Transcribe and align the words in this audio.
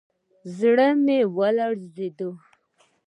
زړه 0.57 0.87
يې 1.07 1.19
ولړزېد. 1.37 2.19